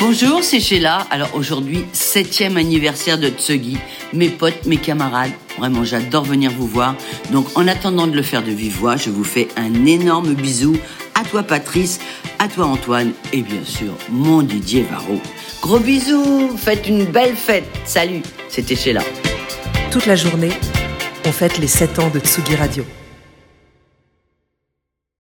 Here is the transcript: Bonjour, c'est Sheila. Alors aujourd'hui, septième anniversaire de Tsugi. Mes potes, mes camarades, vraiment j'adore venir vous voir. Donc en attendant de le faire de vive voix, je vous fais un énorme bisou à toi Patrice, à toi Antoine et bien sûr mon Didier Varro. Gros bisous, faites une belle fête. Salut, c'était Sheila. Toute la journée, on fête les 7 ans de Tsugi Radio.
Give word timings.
Bonjour, 0.00 0.42
c'est 0.42 0.58
Sheila. 0.58 1.06
Alors 1.12 1.32
aujourd'hui, 1.36 1.84
septième 1.92 2.56
anniversaire 2.56 3.16
de 3.16 3.28
Tsugi. 3.28 3.78
Mes 4.12 4.28
potes, 4.28 4.66
mes 4.66 4.78
camarades, 4.78 5.30
vraiment 5.56 5.84
j'adore 5.84 6.24
venir 6.24 6.50
vous 6.50 6.66
voir. 6.66 6.96
Donc 7.30 7.46
en 7.56 7.68
attendant 7.68 8.08
de 8.08 8.16
le 8.16 8.22
faire 8.22 8.42
de 8.42 8.50
vive 8.50 8.76
voix, 8.76 8.96
je 8.96 9.10
vous 9.10 9.22
fais 9.22 9.46
un 9.56 9.86
énorme 9.86 10.34
bisou 10.34 10.76
à 11.14 11.22
toi 11.22 11.44
Patrice, 11.44 12.00
à 12.40 12.48
toi 12.48 12.66
Antoine 12.66 13.12
et 13.32 13.42
bien 13.42 13.64
sûr 13.64 13.92
mon 14.10 14.42
Didier 14.42 14.82
Varro. 14.82 15.20
Gros 15.62 15.78
bisous, 15.78 16.56
faites 16.56 16.88
une 16.88 17.04
belle 17.04 17.36
fête. 17.36 17.68
Salut, 17.84 18.22
c'était 18.48 18.74
Sheila. 18.74 19.02
Toute 19.92 20.06
la 20.06 20.16
journée, 20.16 20.52
on 21.24 21.30
fête 21.30 21.58
les 21.58 21.68
7 21.68 22.00
ans 22.00 22.10
de 22.10 22.18
Tsugi 22.18 22.56
Radio. 22.56 22.84